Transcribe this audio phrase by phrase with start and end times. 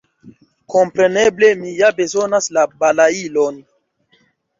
[0.75, 3.61] Kompreneble, mi ja bezonas la balailon.